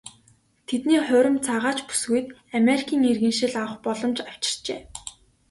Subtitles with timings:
[0.67, 2.27] Тэдний хурим цагаач бүсгүйд
[2.59, 4.79] Америкийн иргэншил авах боломж авчирчээ.